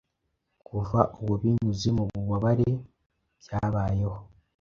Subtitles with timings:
[0.67, 2.69] Kuva uwo binyuze mububabare
[3.43, 4.19] byabayeho